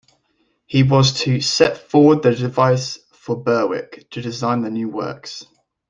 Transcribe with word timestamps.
He 0.65 0.81
was 0.81 1.11
to 1.25 1.41
"set 1.41 1.77
forward 1.77 2.23
the 2.23 2.33
device 2.33 2.97
for 3.11 3.35
Berwick": 3.35 4.09
to 4.09 4.19
design 4.23 4.61
the 4.63 4.71
new 4.71 4.89
works. 4.89 5.45